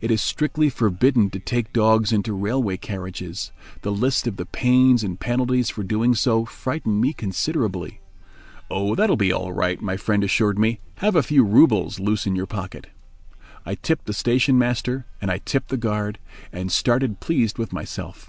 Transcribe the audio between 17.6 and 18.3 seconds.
myself.